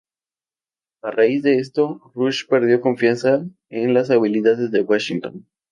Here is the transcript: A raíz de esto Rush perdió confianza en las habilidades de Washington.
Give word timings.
A 1.03 1.11
raíz 1.11 1.43
de 1.43 1.59
esto 1.59 2.01
Rush 2.15 2.47
perdió 2.47 2.81
confianza 2.81 3.45
en 3.69 3.93
las 3.93 4.09
habilidades 4.09 4.71
de 4.71 4.81
Washington. 4.81 5.45